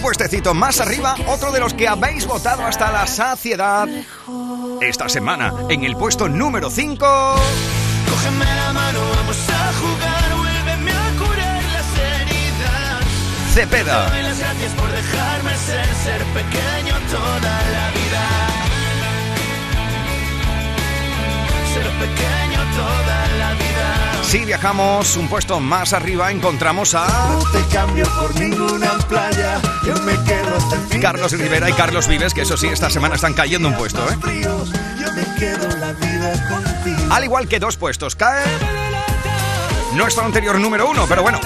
[0.04, 3.88] Puestecito más arriba, otro de los que habéis votado hasta la saciedad.
[4.82, 7.06] Esta semana, en el puesto número 5.
[8.10, 13.54] Cógeme la mano, vamos a jugar, vuélveme a curar las heridas.
[13.54, 14.10] Cepeda.
[14.10, 18.24] Doy las gracias por dejarme ser, ser pequeño toda la vida.
[21.74, 23.63] Ser pequeño toda la vida.
[24.24, 29.94] Si viajamos un puesto más arriba, encontramos a No te cambio por ninguna playa, yo
[30.02, 31.02] me quedo hasta el fin.
[31.02, 34.18] Carlos Rivera y Carlos Vives, que eso sí, esta semana están cayendo un puesto, ¿eh?
[34.20, 37.14] Fríos, yo me quedo la vida contigo.
[37.14, 38.44] Al igual que dos puestos, cae
[39.94, 41.40] nuestro anterior número uno, pero bueno,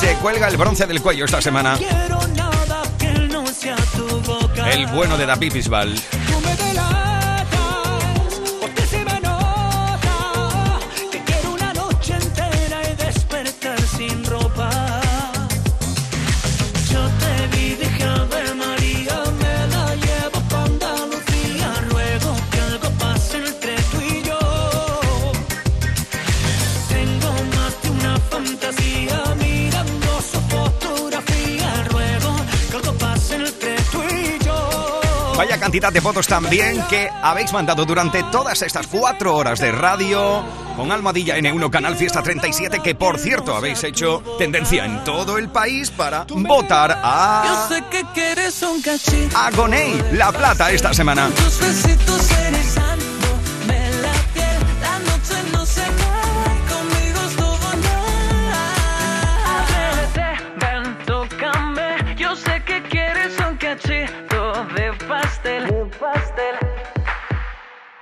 [0.00, 1.78] se cuelga el bronce del cuello esta semana.
[4.70, 5.94] El bueno de David Bisbal.
[35.76, 40.42] Cantidad de votos también que habéis mandado durante todas estas cuatro horas de radio
[40.74, 45.50] con Almadilla N1 Canal Fiesta 37, que por cierto habéis hecho tendencia en todo el
[45.50, 49.36] país para votar Yo a sé que quieres un cachito.
[49.36, 51.28] Agoney, La Plata esta semana.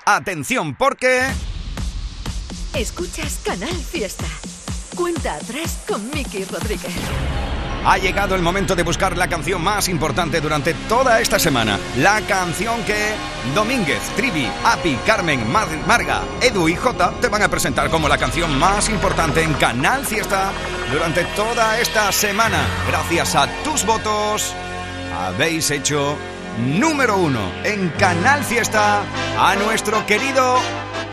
[0.06, 1.22] Atención, porque
[2.74, 4.26] Escuchas Canal Fiesta.
[4.94, 6.92] Cuenta atrás con Miki Rodríguez.
[7.86, 11.78] Ha llegado el momento de buscar la canción más importante durante toda esta semana.
[11.98, 13.12] La canción que
[13.54, 18.16] Domínguez, Trivi, Api, Carmen, Mar- Marga, Edu y Jota te van a presentar como la
[18.18, 20.50] canción más importante en Canal Fiesta
[20.92, 22.62] durante toda esta semana.
[22.88, 24.54] Gracias a tus votos,
[25.18, 26.16] habéis hecho
[26.58, 29.02] número uno en Canal Fiesta
[29.38, 30.58] a nuestro querido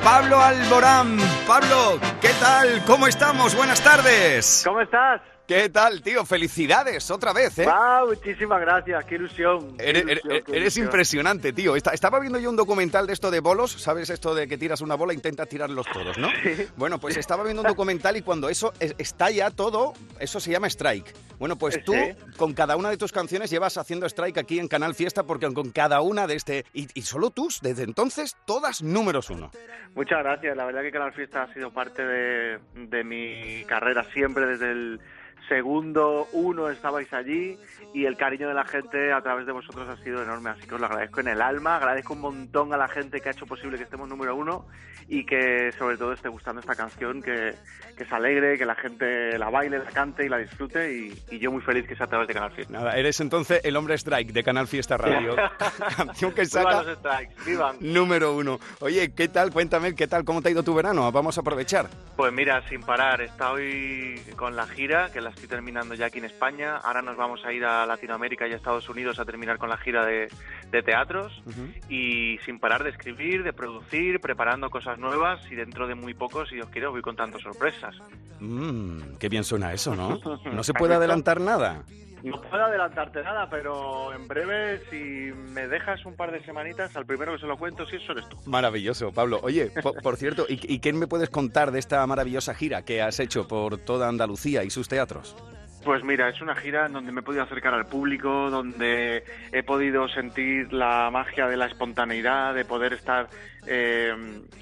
[0.03, 1.17] Pablo Alborán.
[1.47, 2.83] Pablo, ¿qué tal?
[2.85, 3.55] ¿Cómo estamos?
[3.55, 4.63] Buenas tardes.
[4.65, 5.21] ¿Cómo estás?
[5.51, 6.23] ¿Qué tal, tío?
[6.25, 7.65] Felicidades otra vez, ¿eh?
[7.69, 9.75] Ah, muchísimas gracias, qué ilusión.
[9.77, 10.85] qué Eres, ilusión, eres- qué eres ilusión.
[10.85, 11.75] impresionante, tío.
[11.75, 14.09] Esta- estaba viendo yo un documental de esto de bolos, ¿sabes?
[14.09, 16.29] Esto de que tiras una bola e intentas tirarlos todos, ¿no?
[16.77, 20.51] Bueno, pues estaba viendo un documental y cuando eso es- está ya todo, eso se
[20.51, 21.13] llama strike.
[21.37, 22.15] Bueno, pues tú Sí.
[22.37, 25.71] con cada una de tus canciones llevas haciendo strike aquí en Canal Fiesta porque con
[25.71, 26.65] cada una de este...
[26.73, 29.51] Y, y solo tus, desde entonces, todas números uno.
[29.95, 34.45] Muchas gracias, la verdad que Canal Fiesta ha sido parte de, de mi carrera siempre,
[34.45, 35.01] desde el
[35.47, 37.57] segundo uno estabais allí
[37.93, 40.75] y el cariño de la gente a través de vosotros ha sido enorme, así que
[40.75, 43.45] os lo agradezco en el alma, agradezco un montón a la gente que ha hecho
[43.45, 44.65] posible que estemos número uno
[45.07, 47.53] y que sobre todo esté gustando esta canción, que,
[47.97, 51.39] que se alegre, que la gente la baile, la cante y la disfrute y, y
[51.39, 52.71] yo muy feliz que sea a través de Canal Fiesta.
[52.73, 55.35] Nada, eres entonces el hombre strike de Canal Fiesta Radio.
[55.97, 57.75] Canción que saca los strikes, vivan.
[57.81, 58.59] número uno.
[58.79, 59.51] Oye, ¿qué tal?
[59.51, 60.23] Cuéntame, ¿qué tal?
[60.23, 61.11] ¿Cómo te ha ido tu verano?
[61.11, 61.87] Vamos a aprovechar.
[62.15, 66.25] Pues mira, sin parar, estoy con la gira, que la estoy terminando ya aquí en
[66.25, 66.77] España.
[66.77, 69.77] Ahora nos vamos a ir a Latinoamérica y a Estados Unidos a terminar con la
[69.77, 70.27] gira de,
[70.71, 71.41] de teatros.
[71.89, 76.45] Y sin parar de escribir, de producir, preparando cosas nuevas y dentro de muy poco,
[76.45, 77.95] si Dios quiere, voy contando sorpresas.
[78.39, 80.19] Mmm, qué bien suena eso, ¿no?
[80.51, 81.83] No se puede adelantar nada.
[82.23, 87.05] No puedo adelantarte nada, pero en breve, si me dejas un par de semanitas, al
[87.05, 88.37] primero que se lo cuento, si eso eres tú.
[88.45, 89.39] Maravilloso, Pablo.
[89.43, 93.01] Oye, po- por, cierto, ¿y, ¿y qué me puedes contar de esta maravillosa gira que
[93.01, 95.35] has hecho por toda Andalucía y sus teatros?
[95.83, 99.63] Pues mira, es una gira en donde me he podido acercar al público, donde he
[99.63, 103.29] podido sentir la magia de la espontaneidad, de poder estar
[103.65, 104.13] eh,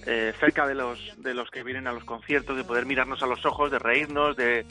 [0.05, 3.27] eh, cerca de los, de los que vienen a los conciertos, de poder mirarnos a
[3.27, 4.65] los ojos, de reírnos, de,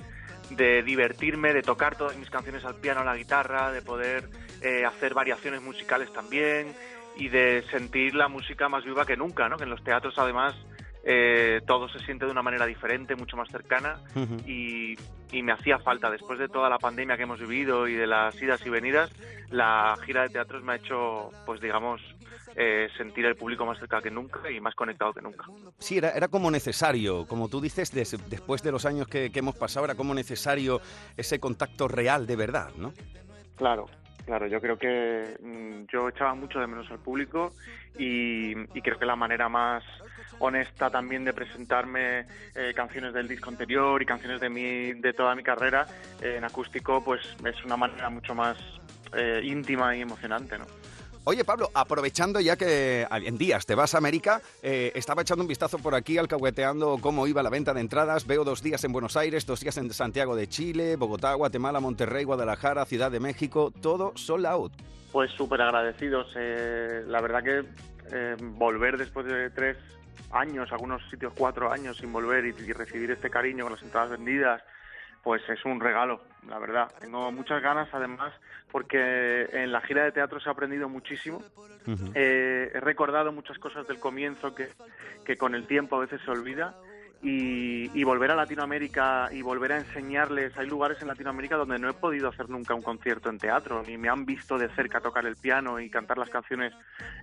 [0.50, 4.28] de divertirme, de tocar todas mis canciones al piano, a la guitarra, de poder
[4.60, 6.74] eh, hacer variaciones musicales también
[7.16, 9.56] y de sentir la música más viva que nunca, ¿no?
[9.56, 10.54] Que en los teatros además
[11.04, 14.00] eh, todo se siente de una manera diferente, mucho más cercana
[14.46, 14.94] y,
[15.32, 18.40] y me hacía falta, después de toda la pandemia que hemos vivido y de las
[18.40, 19.10] idas y venidas,
[19.50, 22.00] la gira de teatros me ha hecho, pues digamos,
[22.60, 25.44] eh, sentir el público más cerca que nunca y más conectado que nunca.
[25.78, 29.38] Sí, era, era como necesario, como tú dices, des- después de los años que, que
[29.38, 30.80] hemos pasado, era como necesario
[31.16, 32.92] ese contacto real de verdad, ¿no?
[33.56, 33.86] Claro,
[34.26, 37.52] claro, yo creo que mm, yo echaba mucho de menos al público
[37.96, 39.84] y, y creo que la manera más
[40.40, 45.34] honesta también de presentarme eh, canciones del disco anterior y canciones de mi, de toda
[45.36, 45.86] mi carrera
[46.20, 48.56] eh, en acústico, pues es una manera mucho más
[49.16, 50.66] eh, íntima y emocionante, ¿no?
[51.30, 55.48] Oye, Pablo, aprovechando ya que en días te vas a América, eh, estaba echando un
[55.48, 58.26] vistazo por aquí, alcahueteando cómo iba la venta de entradas.
[58.26, 62.24] Veo dos días en Buenos Aires, dos días en Santiago de Chile, Bogotá, Guatemala, Monterrey,
[62.24, 64.72] Guadalajara, Ciudad de México, todo sold out.
[65.12, 66.32] Pues súper agradecidos.
[66.34, 67.62] eh, la verdad que
[68.10, 69.76] eh, volver después de tres
[70.30, 74.12] años, algunos sitios cuatro años sin volver y, y recibir este cariño con las entradas
[74.12, 74.62] vendidas,
[75.28, 76.90] pues es un regalo, la verdad.
[77.00, 78.32] Tengo muchas ganas, además,
[78.72, 81.44] porque en la gira de teatro se ha aprendido muchísimo.
[82.14, 84.70] Eh, he recordado muchas cosas del comienzo que,
[85.26, 86.74] que con el tiempo a veces se olvida.
[87.20, 91.88] Y, y volver a Latinoamérica y volver a enseñarles, hay lugares en Latinoamérica donde no
[91.90, 95.26] he podido hacer nunca un concierto en teatro, ni me han visto de cerca tocar
[95.26, 96.72] el piano y cantar las canciones,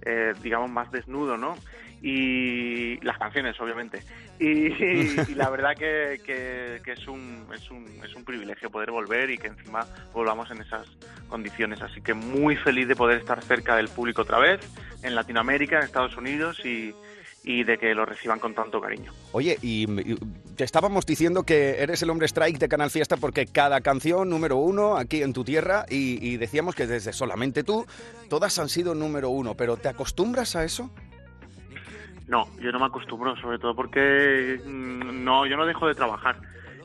[0.06, 1.56] eh, digamos, más desnudo, ¿no?
[2.02, 4.04] Y las canciones, obviamente.
[4.38, 6.20] Y, la verdad que-
[6.84, 10.62] que es, un, es, un, es un privilegio poder volver y que encima volvamos en
[10.62, 10.86] esas
[11.30, 11.82] condiciones.
[11.82, 14.60] Así que muy feliz de poder estar cerca del público otra vez,
[15.04, 16.93] en Latinoamérica, en Estados Unidos y,
[17.46, 19.14] y de que lo reciban con tanto cariño.
[19.32, 20.16] Oye, y, y
[20.56, 24.58] te estábamos diciendo que eres el hombre strike de Canal Fiesta porque cada canción número
[24.58, 27.86] uno aquí en tu tierra y, y decíamos que desde solamente tú,
[28.30, 30.89] todas han sido número uno, pero ¿te acostumbras a eso?
[32.28, 36.38] No, yo no me acostumbro, sobre todo porque mm, no, yo no dejo de trabajar.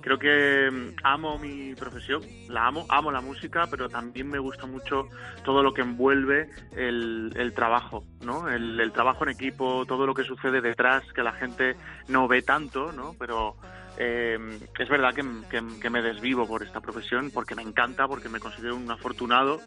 [0.02, 4.66] Creo que mm, amo mi profesión, la amo, amo la música, pero también me gusta
[4.66, 5.08] mucho
[5.44, 8.48] todo lo que envuelve el, trabajo, ¿no?
[8.48, 11.76] El, trabajo en equipo, todo lo que sucede detrás, que la gente
[12.08, 13.14] no ve tanto, ¿no?
[13.18, 13.56] Pero
[13.98, 14.38] eh,
[14.78, 18.40] es verdad que, que- que me desvivo por esta profesión, porque me encanta, porque me
[18.40, 19.60] considero un afortunado,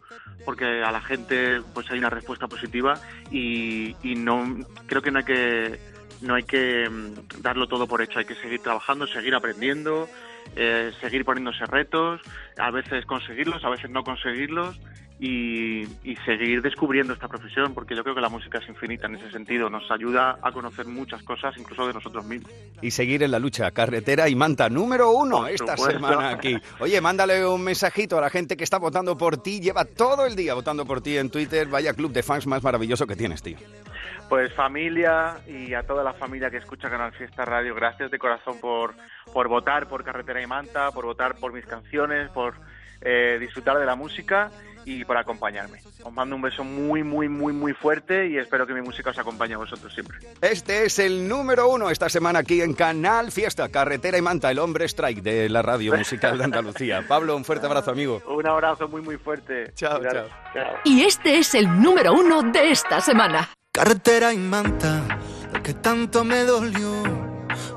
[0.44, 4.56] porque a la gente pues hay una respuesta positiva y, y no
[4.86, 5.78] creo que no hay que
[6.22, 10.08] no hay que mm, darlo todo por hecho, hay que seguir trabajando, seguir aprendiendo
[10.56, 12.20] eh, seguir poniéndose retos,
[12.58, 14.78] a veces conseguirlos, a veces no conseguirlos
[15.20, 19.14] y, y seguir descubriendo esta profesión, porque yo creo que la música es infinita en
[19.14, 22.50] ese sentido, nos ayuda a conocer muchas cosas, incluso de nosotros mismos.
[22.82, 26.00] Y seguir en la lucha, carretera y manta número uno esta supuesto.
[26.00, 26.56] semana aquí.
[26.80, 30.34] Oye, mándale un mensajito a la gente que está votando por ti, lleva todo el
[30.36, 33.56] día votando por ti en Twitter, vaya club de fans más maravilloso que tienes, tío.
[34.28, 38.58] Pues familia y a toda la familia que escucha Canal Fiesta Radio, gracias de corazón
[38.60, 38.94] por,
[39.32, 42.54] por votar por Carretera y Manta, por votar por mis canciones, por
[43.00, 44.50] eh, disfrutar de la música
[44.86, 45.80] y por acompañarme.
[46.02, 49.18] Os mando un beso muy, muy, muy, muy fuerte y espero que mi música os
[49.18, 50.18] acompañe a vosotros siempre.
[50.40, 54.58] Este es el número uno esta semana aquí en Canal Fiesta, carretera y manta, el
[54.58, 57.04] hombre strike de la radio musical de Andalucía.
[57.08, 58.22] Pablo, un fuerte abrazo, amigo.
[58.26, 59.72] Un abrazo muy, muy fuerte.
[59.74, 60.30] Chao, Cuidaros.
[60.52, 60.76] chao.
[60.84, 63.48] Y este es el número uno de esta semana.
[63.76, 65.02] Carretera y manta,
[65.52, 66.92] lo que tanto me dolió,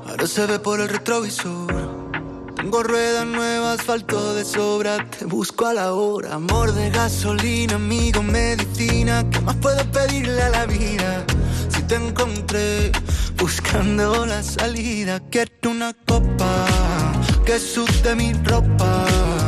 [0.06, 1.74] ahora se ve por el retrovisor.
[2.54, 6.34] Tengo ruedas nuevas, asfalto de sobra, te busco a la hora.
[6.34, 11.24] Amor de gasolina, amigo, medicina, ¿qué más puedo pedirle a la vida?
[11.68, 12.92] Si te encontré
[13.36, 16.66] buscando la salida, quiero una copa
[17.44, 19.47] que sude mi ropa.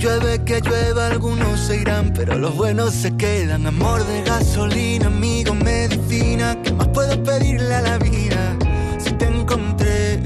[0.00, 3.66] Llueve, que llueva, algunos se irán, pero los buenos se quedan.
[3.66, 8.56] Amor de gasolina, amigo, medicina, ¿qué más puedo pedirle a la vida?
[8.98, 10.18] Si te encontré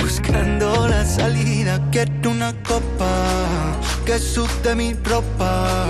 [0.00, 3.76] buscando la salida, quiero una copa
[4.06, 5.86] que sude mi ropa.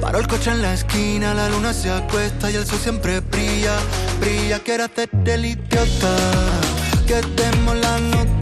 [0.00, 3.76] Paro el coche en la esquina, la luna se acuesta y el sol siempre brilla,
[4.18, 4.60] brilla.
[4.60, 6.16] Quiero hacerte el idiota,
[7.06, 8.41] que demos la nota.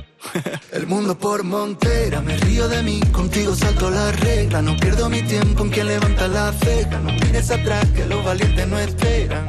[0.71, 4.61] El mundo por montera, me río de mí, contigo salto la regla.
[4.61, 6.99] No pierdo mi tiempo en quien levanta la ceja.
[6.99, 9.47] No mires atrás, que los valientes no esperan.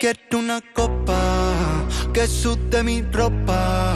[0.00, 1.16] Quiero una copa
[2.12, 3.94] que sude mi ropa.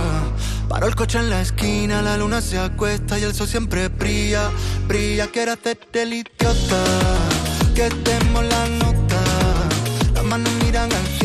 [0.68, 4.50] Paro el coche en la esquina, la luna se acuesta y el sol siempre brilla,
[4.86, 5.26] brilla.
[5.26, 6.84] Quiero hacerte el idiota,
[7.74, 9.22] que demos la nota.
[10.14, 11.19] Las manos miran al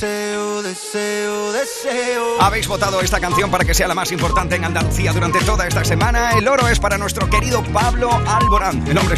[0.00, 2.40] deseo, deseo, deseo.
[2.40, 5.84] Habéis votado esta canción para que sea la más importante en Andalucía durante toda esta
[5.84, 6.32] semana.
[6.32, 9.14] El oro es para nuestro querido Pablo Alborán, el hombre.